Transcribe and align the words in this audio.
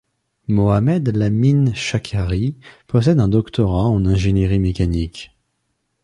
Mohamed 0.47 1.15
Lamine 1.15 1.75
Chakhari 1.75 2.55
possède 2.87 3.19
un 3.19 3.27
doctorat 3.27 3.83
en 3.85 4.03
ingénierie 4.07 4.57
mécanique. 4.57 5.31